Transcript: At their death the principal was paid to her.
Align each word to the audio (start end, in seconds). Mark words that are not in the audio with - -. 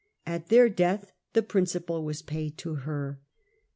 At 0.25 0.47
their 0.47 0.67
death 0.67 1.11
the 1.33 1.43
principal 1.43 2.03
was 2.03 2.23
paid 2.23 2.57
to 2.57 2.73
her. 2.73 3.21